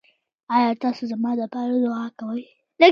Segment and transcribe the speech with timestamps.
[0.55, 2.41] ایا تاسو زما لپاره دعا کوئ؟